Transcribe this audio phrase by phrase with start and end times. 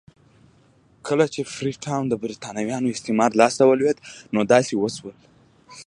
[1.07, 3.97] کله چې فري ټاون د برېټانوي استعمار لاس ته ولوېد
[4.33, 5.15] نو داسې وشول.